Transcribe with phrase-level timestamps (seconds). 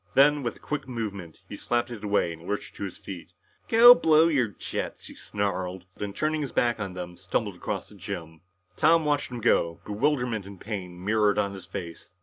[0.15, 3.33] Then, with a quick movement, he slapped it away and lurched to his feet.
[3.69, 7.95] "Go blow your jets," he snarled, and turning his back on them, stumbled across the
[7.95, 8.41] gym.
[8.75, 12.13] Tom watched him go, bewilderment and pain mirrored on his face.